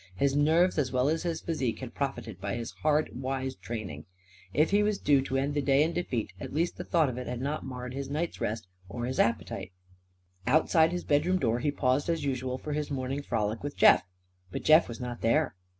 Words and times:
His 0.15 0.35
nerves 0.35 0.79
as 0.79 0.91
well 0.91 1.09
as 1.09 1.21
his 1.21 1.41
physique 1.41 1.77
had 1.77 1.93
profited 1.93 2.41
by 2.41 2.55
his 2.55 2.71
hard 2.71 3.09
and 3.09 3.21
wise 3.21 3.53
training. 3.53 4.05
If 4.51 4.71
he 4.71 4.81
was 4.81 4.97
due 4.97 5.21
to 5.21 5.37
end 5.37 5.53
the 5.53 5.61
day 5.61 5.83
in 5.83 5.93
defeat, 5.93 6.33
at 6.39 6.55
least 6.55 6.77
the 6.77 6.83
thought 6.83 7.07
of 7.07 7.19
it 7.19 7.27
had 7.27 7.39
not 7.39 7.63
marred 7.63 7.93
his 7.93 8.09
night's 8.09 8.41
rest 8.41 8.67
or 8.89 9.05
his 9.05 9.19
appetite. 9.19 9.73
Outside 10.47 10.91
his 10.91 11.03
bedroom 11.03 11.37
door 11.37 11.59
he 11.59 11.69
paused 11.69 12.09
as 12.09 12.23
usual 12.25 12.57
for 12.57 12.73
his 12.73 12.89
morning 12.89 13.21
frolic 13.21 13.61
with 13.61 13.77
Jeff. 13.77 14.01
But 14.49 14.63
Jeff 14.63 14.87
was 14.87 14.99
not 14.99 15.21
there. 15.21 15.53